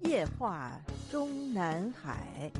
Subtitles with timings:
[0.00, 2.50] 夜话中南海。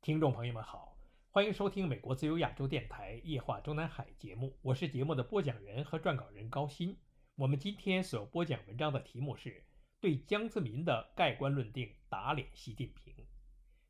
[0.00, 0.96] 听众朋友们好，
[1.30, 6.96] 欢迎收听美国自由亚洲电台《夜话中南海》节目，我是节目的播讲人和撰稿人高鑫。
[7.36, 9.64] 我们今天所播讲文章的题目是
[10.00, 13.12] “对江泽民的盖棺论定打脸习近平”。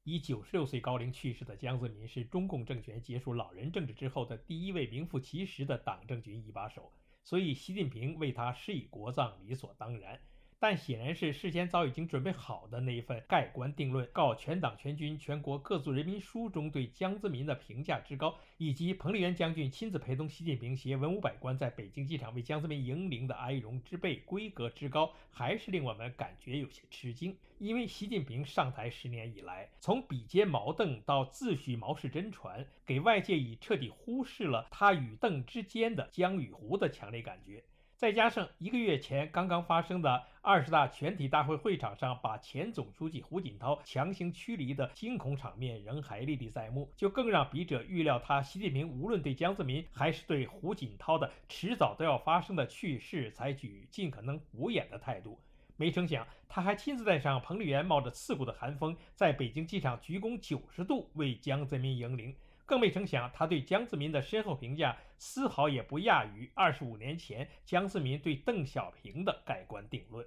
[0.05, 10.21] 以九十六岁高龄去世的江泽民是中共政权结束老人政治之后的第一位名副其实的党政军一把手，所以习近平为他施以国葬理所当然。
[10.67, 27.37] 但显然是事先早已经准备好的那一份盖棺定论告全党全军全国各族人民书中对江泽民的评价之高，以及彭丽媛将军亲自陪同习近平携文武百官在北京机场为江泽民迎灵的哀荣之辈规格之高，还是令我们感觉有些吃惊。
[27.59, 37.63] 因为习近平上台十年以来，从比肩毛邓到自诩毛氏真传，给外界已彻底忽视了他与邓之间的江与湖的强烈感觉。
[38.05, 55.41] 再加上一个月前刚刚发生的二十大全体大会会场上把前总书记胡锦涛强行驱离的惊恐场面仍还历历在目，就更让笔者预料他习近平无论对江泽民还是对胡锦涛的迟早都要发生的去世采取尽可能补演的态度。
[55.79, 62.37] 没成想，他还亲自带上彭丽媛，冒着刺骨的寒风，在北京机场鞠躬九十度为江泽民迎灵。
[62.67, 70.27] 更没成想，他对江泽民的深厚评价丝毫也不亚于二十五年前江泽民对邓小平的盖棺定论。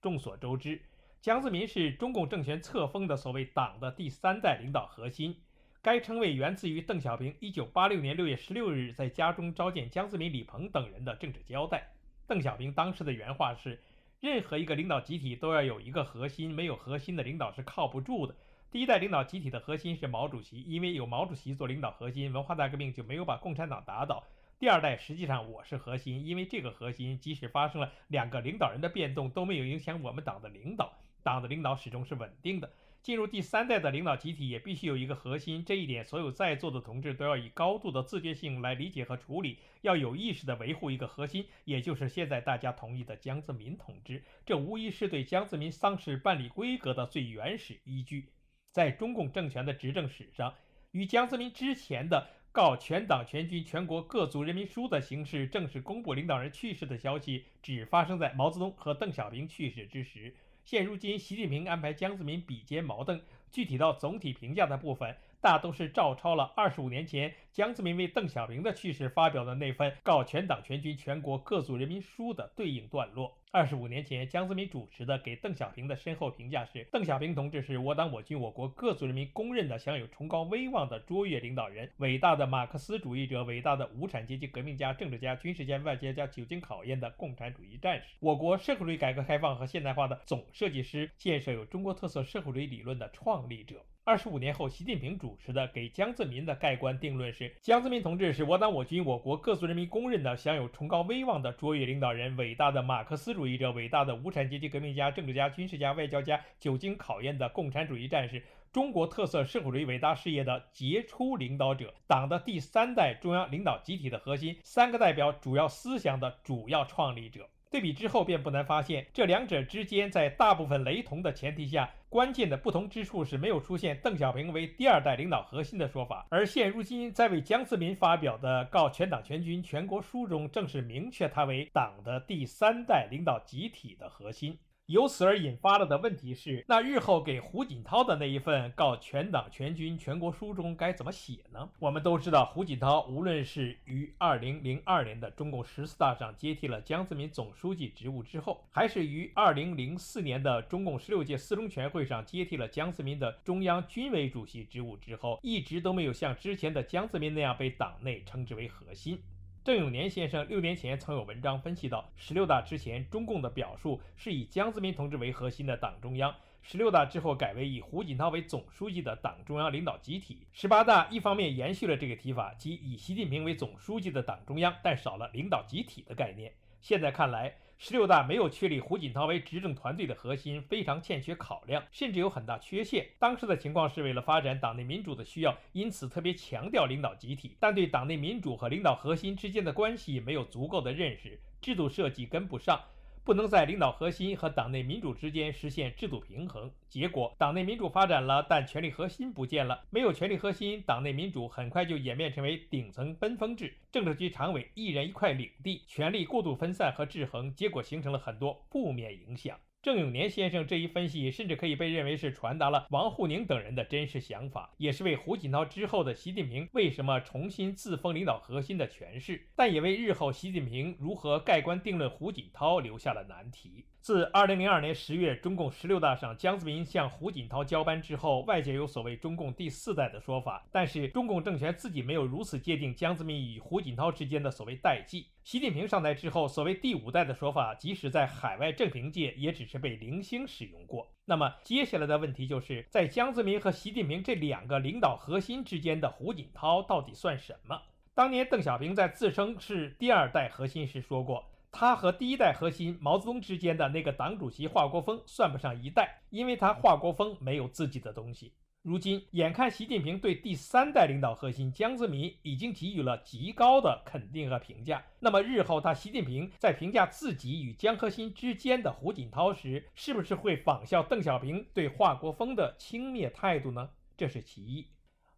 [0.00, 0.80] 众所周知，
[1.20, 5.42] 江泽民是中共政权册封的所谓党的第三代领导核心。
[5.82, 11.92] 该称谓源自于邓小平一九八六年六月十六日在家中召见江泽民、李鹏等人的政治交代。
[12.26, 13.82] 邓小平当时的原话是
[14.20, 18.34] ：“任何一个领导集体都要有一个核心，没有核心的领导是靠不住的。”
[18.72, 24.22] 第一代领导集体的核心是毛主席，因为有毛主席做领导核心，文化大革命就没有把共产党打倒。
[24.60, 30.92] 第二代实际上我是核心，因为这个核心即使发生了两个领导人的变动，都没有影响我们党的领导，
[31.24, 32.70] 党的领导始终是稳定的。
[33.02, 44.22] 进入第三代的领导集体也必须有一个核心，这一点所有在座的同志都要以高度的自觉性来理解和处理，要有意识地维护一个核心，也就是现在大家同意的江泽民同志。
[44.46, 48.28] 这无疑是对江泽民丧失办理规格的最原始依据。
[48.70, 50.54] 在中共政权的执政史上，
[50.92, 60.34] 与江泽民之前的告全党全军全国各族人民书的形式正式公布领导人去世的消息，只发生在毛泽东和邓小平去世之时。
[60.64, 63.20] 现如今，习近平安排江泽民比肩毛邓，
[63.50, 73.39] 具体到总体评价的部分，大都是照抄了二十五年前江泽民为邓小平的去世发表的那份告全党全军全国各族人民书的对应段落。
[73.52, 93.84] 二十五年前，江泽民主持的给邓小平的深厚评价是：邓小平同志是我党、我军、我国各族人民公认的享有崇高威望的卓越领导人，伟大的马克思主义者，伟大的无产阶级革命家、政治家、军事家、外交家，久经考验的共产主义战士，我国社会主义改革开放和现代化的总设计师，建设有中国特色社会主义理论的创立者。
[94.10, 117.48] 二十五年后，习近平主持的给江泽民的盖棺定论是：江泽民同志是我党、我军、我国各族人民公认的享有崇高威望的卓越领导人，伟大的马克思主义者，伟大的无产阶级革命家、政治家、军事家、外交家，久经考验的共产主义战士，中国特色社会主义伟大事业的杰出领导者，党的第三代中央领导集体的核心，三个代表主要思想的主要创立者。
[117.70, 134.58] 对比之后，便不难发现，这两者之间在大部分雷同的前提下，关键的不同之处是没有出现邓小平为第二代领导核心的说法，而现如今在为江泽民发表的告全党全军全国书中，正是明确他为党的第三代领导集体的核心。
[134.90, 141.70] 由此而引发了的问题是，那日后给胡锦涛的那一份告全党全军全国书中该怎么写呢？
[141.78, 159.22] 我们都知道，胡锦涛无论是于二零零二年的中共十四大上接替了江泽民总书记职务之后，还是于二零零四年的中共十六届四中全会上接替了江泽民的中央军委主席职务之后，一直都没有像之前的江泽民那样被党内称之为核心。
[159.62, 170.46] 郑永年先生六年前曾有文章分析到，十六大之前，中共的表述是以江泽民同志为核心的党中央；十六大之后，改为以胡锦涛为总书记的党中央领导集体。
[170.54, 176.50] 十八大一方面延续了这个提法，即以习近平为总书记的党中央，但少了领导集体的概念。
[176.80, 183.08] 现在看来，十六大没有确立胡锦涛为执政团队的核心，非常欠缺考量，甚至有很大缺陷。
[183.18, 192.78] 当时的情况是为了发展党内民主的需要，因此特别强调领导集体，但对党内民主和领导核心之间的关系没有足够的认识，制度设计跟不上。
[193.24, 196.70] 不能在领导核心和党内民主之间实现制度平衡。
[196.88, 199.84] 结果，党内民主发展了，但权力核心不见了。
[199.90, 209.58] 没有权力核心，党内民主很快就演变成为顶层分封制，政治局常委一人一块领地，权力过度分散和制衡，结果形成了很多负面影响。
[209.82, 223.86] 郑永年先生这一分析，甚至可以被认为是传达了王沪宁等人的真实想法，也是为胡锦涛之后的习近平为什么重新自封领导核心的诠释，但也为日后习近平如何盖棺定论胡锦涛留下了难题。
[224.02, 235.26] 自2002年10月中共十六大上江泽民向胡锦涛交班之后，外界有所谓“中共第四代”的说法，但是中共政权自己没有如此界定江泽民与胡锦涛之间的所谓代际。
[235.42, 241.10] 习近平上台之后，所谓“第五代”的说法，即使在海外政评界，也只是被零星使用过。
[241.24, 247.80] 那么接下来的问题就是，在江泽民和习近平这两个领导核心之间的胡锦涛到底算什么？
[248.14, 251.44] 当年邓小平在自称是第二代核心时说过。
[251.72, 258.52] 他和第一代核心毛泽东之间的那个党主席华国锋算不上一代，因为他华国锋没有自己的东西。
[258.82, 273.90] 如今眼看习近平对第三代领导核心江泽民已经给予了极高的肯定和评价，那么日后他习近平在评价自己与江核心之间的胡锦涛时，是不是会仿效邓小平对华国锋的轻蔑态度呢？
[274.16, 274.86] 这是其一。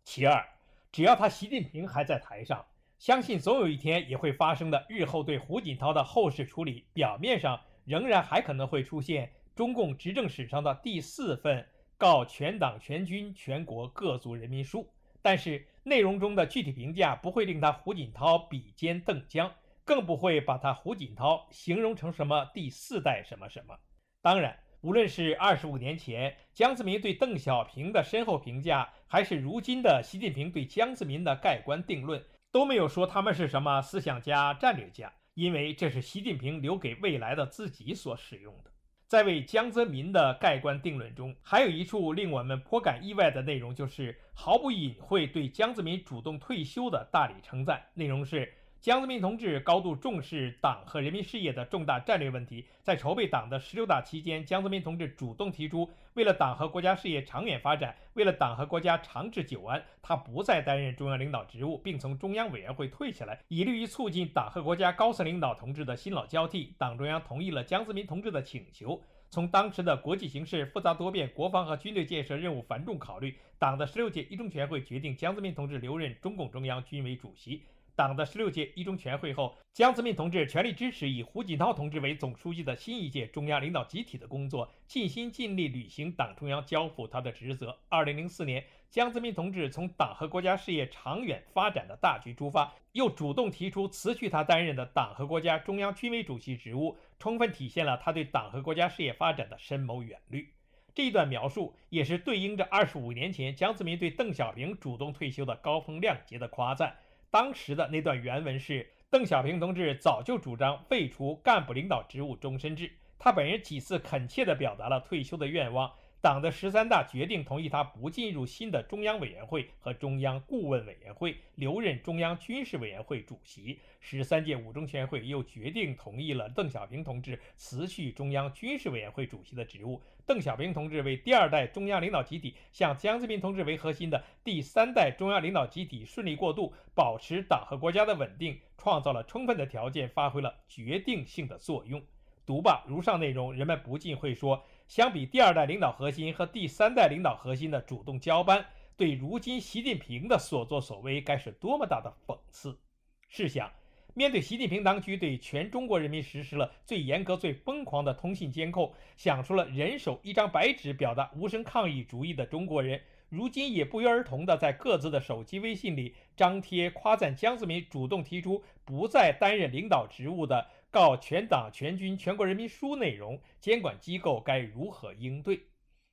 [0.04, 0.46] 其二，
[0.92, 2.64] 只要他习近平还在台上。
[3.00, 4.86] 相信总有一天也会发生的。
[4.88, 11.66] 日后对胡锦涛的后事处理，表面上仍然还可能会出现中共执政史上的第四份
[12.02, 19.54] 告全党全军全国各族人民书，但是内容中的具体评价不会令他胡锦涛比肩邓江，
[19.84, 23.78] 更不会把他胡锦涛形容成什么第四代什么什么。
[24.20, 32.20] 当然，无论是二十五年前江泽民对邓小平的深厚评价，还是如今的习近平对江泽民的盖棺定论。
[32.50, 38.72] 都没有说他们是什么思想家、战略家，因为这是习近平留给未来的自己所使用的。
[39.12, 47.82] 在为江泽民的盖棺定论中，还有一处令我们颇感意外的内容，就是毫不隐晦对江泽民主动退休的大力称赞。
[47.92, 48.50] 内容是。
[48.82, 66.74] 江泽民同志高度重视党和人民事业的重大战略问题，在筹备党的十六大期间，江泽民同志主动提出，为了党和国家事业长远发展，为了党和国家长治久安，他不再担任中央领导职务，并从中央委员会退下来，以利于促进党和国家高层领导同志的新老交替。
[66.76, 69.00] 党中央同意了江泽民同志的请求。
[69.30, 77.62] 从当时的国际形势复杂多变、国防和军队建设任务繁重考虑，党的十六届一中全会决定江泽民同志留任中共中央军委主席。
[77.94, 87.78] 党的十六届一中全会后，江泽民同志全力支持以胡锦涛同志为总书记的新一届中央领导集体的工作，尽心尽力履行党中央交付他的职责。
[87.88, 100.48] 二零零四年，江泽民同志从党和国家事业长远发展的大局出发，又主动提出辞去他担任的党和国家中央军委主席职务，充分体现了他对党和国家事业发展的深谋远虑。
[100.94, 106.94] 这一段描述也是对应着二十五年前江泽民对邓小平主动退休的高风亮节的夸赞。
[107.32, 115.90] 当时的那段原文是：邓小平同志早就主张废除干部领导职务终身制，他本人几次恳切地表达了退休的愿望。
[116.22, 123.80] 党的十三大决定同意他不进入新的中央委员会和中央顾问委员会，留任中央军事委员会主席。
[123.98, 130.00] 十三届五中全会又决定同意了邓小平同志辞去中央军事委员会主席的职务。
[130.24, 142.00] 邓小平同志为第二代中央领导集体向江泽民同志为核心的第三代中央领导集体顺利过渡，保持党和国家的稳定，创造了充分的条件，发挥了决定性的作用。
[142.44, 144.64] 读罢如上内容，人们不禁会说。
[144.92, 148.62] 相比第二代领导核心和第三代领导核心的主动交班，
[148.94, 152.78] 对如今习近平的所作所为该是多么大的讽刺！
[153.26, 153.72] 试想，
[154.12, 170.66] 面对习近平当局对全中国人民实施了最严格、最疯狂的通信监控，想出了人手一张白纸表达无声抗议主义的中国人，如今也不约而同地在各自的手机微信里张贴夸赞江泽民主动提出不再担任领导职务的。
[170.92, 175.58] 告全党全军全国人民书内容，监管机构该如何应对？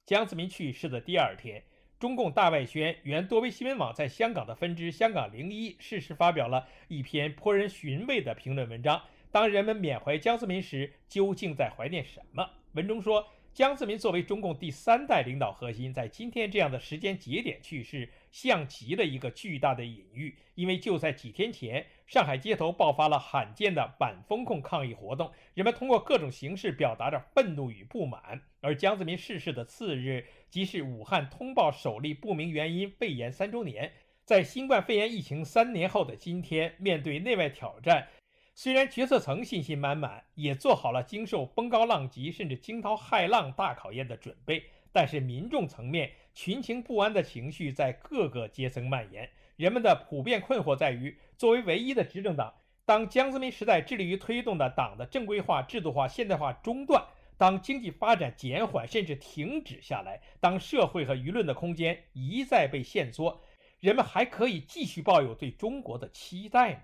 [0.06, 1.62] 江泽民去世的第二天，
[2.00, 9.02] 中共大外宣原多维新闻网在香港的分支“香港零一”适时发表了一篇颇人寻味的评论文章。
[9.30, 12.50] 当人们缅怀江泽民时，究竟在怀念什么？
[12.72, 13.28] 文中说。
[13.52, 20.38] 江泽民作为中共第三代领导核心，在今天这样的时间节点去世，像极了一个巨大的隐喻。
[20.56, 28.42] 因为就在几天前，上海街头爆发了罕见的反风控抗议活动，人们通过各种形式表达着愤怒与不满。
[28.62, 33.94] 而江泽民逝世的次日，即是武汉通报首例不明原因肺炎三周年。
[34.26, 38.10] 在新冠肺炎疫情三年后的今天，面对内外挑战。
[38.54, 49.30] 虽然决策层信心满满，也做好了经受风高浪急甚至惊涛骇浪大考验的准备，但是民众层面群情不安的情绪在各个阶层蔓延。
[49.56, 52.54] 人们的普遍困惑在于，作为唯一的执政党，
[52.86, 57.06] 当江泽民时代致力于推动的党的正规化、制度化、现代化中断，
[57.38, 63.42] 当经济发展减缓甚至停止下来，当社会和舆论的空间一再被限缩，
[63.80, 66.82] 人们还可以继续抱有对中国的期待吗？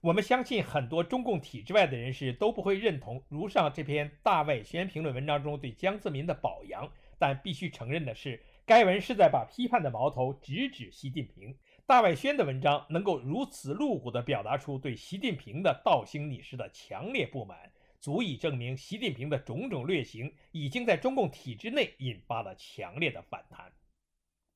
[0.00, 6.88] 我们相信，很多中共体制外的人士都不会认同如上这篇大外宣评论文章中对江泽民的褒扬。
[7.18, 11.56] 但必须承认的是，该文是在把批判的矛头直指习近平。
[11.86, 17.70] 大外宣的文章能够如此露骨地表达出对习近平的倒行逆施的强烈不满，
[18.00, 23.72] 足以证明习近平的种种劣行已经在中共体制内引发了强烈的反弹。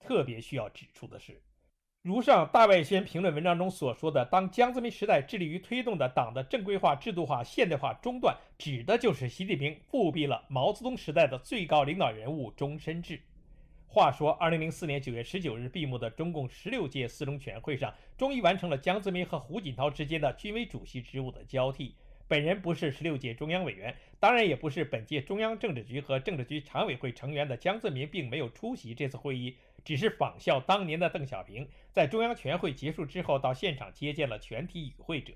[0.00, 1.40] 特别需要指出的是。
[2.02, 13.20] 如上大外宣评论文章中所说的，当江泽民时代致力于推动的党的正规化、制度化、现代化中断，指的就是习近平复辟了毛泽东时代的最高领导人物终身制。
[13.86, 21.94] 话说，二零零四年九月十九日闭幕的中共十六届四中全会上，终于完成了江泽民和胡锦涛之间的军委主席职务的交替。
[22.26, 29.56] 本人不是十六届中央委员，当然也不是本届中央政治局和政治局常委会成员的江泽民，并没有出席这次会议。
[29.84, 35.32] 只是仿效当年的邓小平，在中央全会结束之后到现场接见了全体与会者。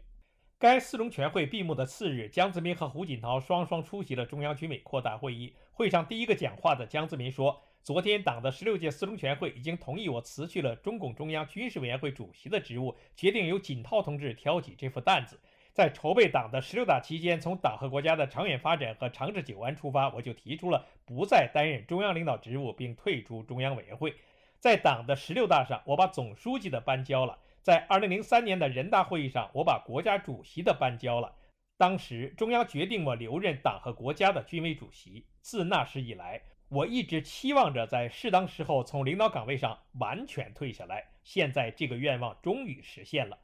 [0.58, 5.54] 该四中全会闭幕的次日，江泽民和胡锦涛双双出席了中央军委扩大会议。
[5.72, 15.38] 会上第一个讲话的江泽民说：“昨天党的十六届四中全会已经同意我辞去了中共中央军事委员会主席的职务，决定由锦涛同志挑起这副担子。”
[15.74, 24.14] 在筹备党的十六大期间，从党和国家的长远发展和长治久安出发，我就提出了不再担任中央领导职务，并退出中央委员会。
[24.64, 31.34] 在党的十六大上，我把总书记的班交了；在二零零三年的人大会议上，我把国家主席的班交了。
[31.76, 35.26] 当时中央决定我留任党和国家的军委主席。
[35.42, 36.40] 自那时以来，
[36.70, 41.04] 我一直期望着在适当时候从领导岗位上完全退下来。
[41.22, 43.36] 现在这个愿望终于实现了。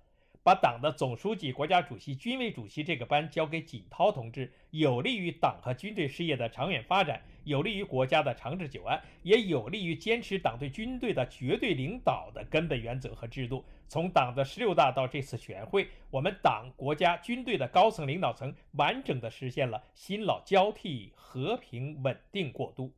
[0.42, 13.62] 把党的总书记、国家主席、军委主席这个班交给锦涛同志，有利于党和军队事业的长远发展，有利于国家的长治久安，也有利于坚持党对军队的绝对领导的根本原则和制度。
[13.86, 22.94] 从党的十六大到这次全会，我们党、国家、军队的高层领导层完整的实现了新老交替、和平稳定过渡。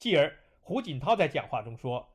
[0.00, 2.08] 继而，胡锦涛在讲话中说。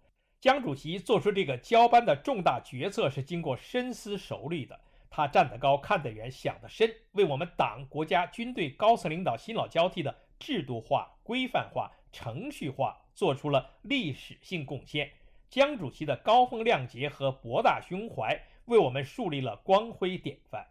[0.46, 15.10] 江主席做出这个交班的重大决策是经过深思熟虑的，他站得高，看得远，想得深，为我们党、国家、军队高层领导新老交替的制度化、规范化、程序化做出了历史性贡献。
[15.50, 20.64] 江主席的高风亮节和博大胸怀为我们树立了光辉典范。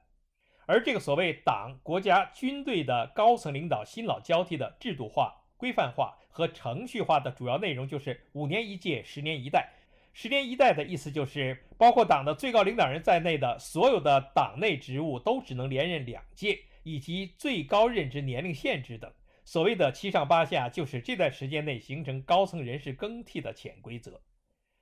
[0.67, 6.17] 而这个所谓党、国家、军队的高层领导新老交替的制度化、规范化。
[6.37, 9.73] 和程序化的主要内容就是五年一届，十年一代。
[10.13, 19.13] 十年一代的意思就是，包括党的最高领导人在内的所有的党内职务都只能连任两届，以及最高任职年龄限制等。
[19.45, 24.21] 所谓的七上八下，就是这段时间内形成高层人事更替的潜规则。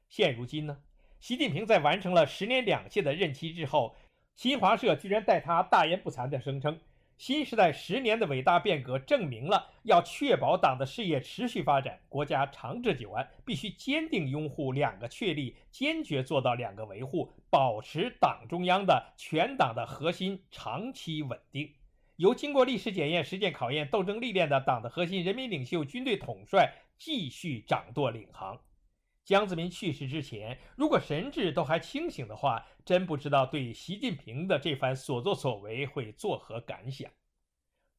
[0.09, 0.79] 现如今呢，
[1.21, 3.95] 习近平在完成了十年两届的任期之后，
[4.37, 6.81] 新华社居然带他大言不惭地声称。
[7.19, 21.73] 新时代十年的伟大变革证明了，要确保党的事业持续发展，国家长治久安，必须坚定拥护两个确立，坚决做到两个维护，保持党中央的全党的核心长期稳定。
[22.17, 28.59] 由经过历史检验、实践考验、斗争历练的党的核心人民领袖、军队统帅继续掌舵领航。
[29.25, 37.09] 江泽民去世之前，如果神志都还清醒的话，真不知道对习近平的这番所作所为会作何感想。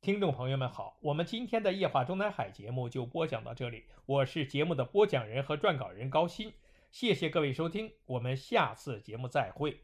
[0.02, 6.52] 听众朋友们好，我们今天的夜话中南海节目就播讲到这里，我是节目的播讲人和撰稿人高鑫，
[6.92, 9.80] 谢谢各位收听，我们下次节目再会。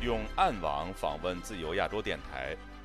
[0.00, 2.56] 用暗网访问自由亚洲电台。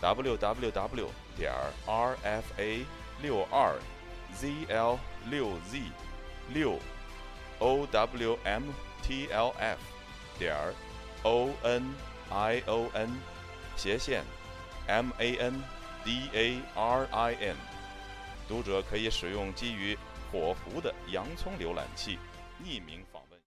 [0.00, 1.08] Www.
[1.36, 1.52] 点
[1.86, 2.84] rfa
[3.22, 3.74] 六二
[4.36, 4.98] zl
[5.30, 5.80] 六 z
[6.52, 6.78] 六
[7.58, 8.16] owmtlf
[10.38, 10.56] 点
[11.22, 11.94] o n
[12.30, 13.10] i o n
[13.76, 14.22] 斜线
[14.86, 15.62] m a n
[16.04, 17.56] d a r i n。
[18.48, 19.96] 读者可以使用基于
[20.30, 22.18] 火狐的洋葱浏览器
[22.62, 23.19] 匿名访问。